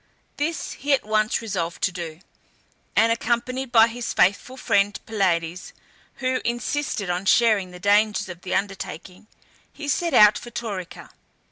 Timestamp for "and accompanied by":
2.95-3.85